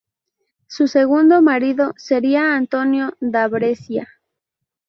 Su 0.65 0.87
segundo 0.87 1.43
marido 1.43 1.93
sería 1.95 2.55
Antonio 2.55 3.15
da 3.19 3.47
Brescia. 3.47 4.09